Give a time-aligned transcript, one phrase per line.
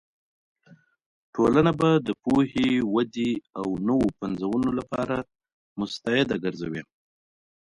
[1.35, 5.15] ټولنه به د پوهې، ودې او نوو پنځونو لپاره
[5.79, 6.83] مستعده ګرځوې.